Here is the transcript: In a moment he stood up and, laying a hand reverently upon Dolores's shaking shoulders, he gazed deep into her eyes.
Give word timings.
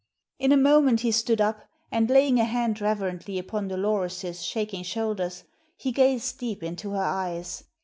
In 0.39 0.51
a 0.51 0.57
moment 0.57 1.01
he 1.01 1.11
stood 1.11 1.39
up 1.39 1.69
and, 1.91 2.09
laying 2.09 2.39
a 2.39 2.43
hand 2.43 2.81
reverently 2.81 3.37
upon 3.37 3.67
Dolores's 3.67 4.43
shaking 4.43 4.81
shoulders, 4.81 5.43
he 5.77 5.91
gazed 5.91 6.39
deep 6.39 6.63
into 6.63 6.89
her 6.89 7.03
eyes. 7.03 7.65